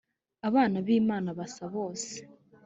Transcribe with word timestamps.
abana 0.47 0.77
bimana 0.87 1.29
basa 1.37 1.63
bose 1.75 2.13